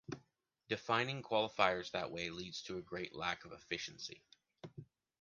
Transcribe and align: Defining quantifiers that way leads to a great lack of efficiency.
Defining 0.67 1.21
quantifiers 1.21 1.91
that 1.91 2.09
way 2.09 2.31
leads 2.31 2.63
to 2.63 2.79
a 2.79 2.81
great 2.81 3.13
lack 3.13 3.45
of 3.45 3.51
efficiency. 3.51 4.23